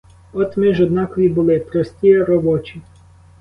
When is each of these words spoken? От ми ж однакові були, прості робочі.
От 0.33 0.57
ми 0.57 0.73
ж 0.73 0.83
однакові 0.83 1.29
були, 1.29 1.59
прості 1.59 2.23
робочі. 2.23 2.81